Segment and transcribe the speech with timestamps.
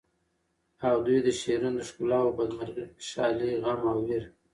[0.87, 4.23] او ددوی د شعرونو د ښکلاوو بد مرغي، خوشالی، غم او وېر